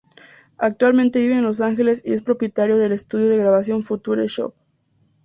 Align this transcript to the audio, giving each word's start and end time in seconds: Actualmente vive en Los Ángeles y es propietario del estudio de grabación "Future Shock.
Actualmente 0.57 1.19
vive 1.19 1.35
en 1.35 1.43
Los 1.43 1.61
Ángeles 1.61 2.01
y 2.03 2.13
es 2.13 2.23
propietario 2.23 2.75
del 2.79 2.91
estudio 2.91 3.27
de 3.27 3.37
grabación 3.37 3.83
"Future 3.83 4.25
Shock. 4.25 4.55